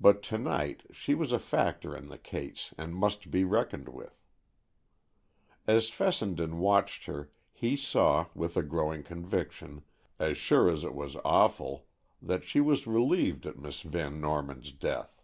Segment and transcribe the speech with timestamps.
[0.00, 4.18] But to night she was a factor in the case, and must be reckoned with.
[5.66, 9.82] As Fessenden watched her, he saw, with a growing conviction,
[10.18, 11.86] as sure as it was awful,
[12.22, 15.20] that she was relieved at Miss Van Norman's death.